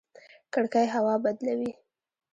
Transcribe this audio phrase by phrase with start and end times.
[0.53, 1.71] کړکۍ هوا بدلوي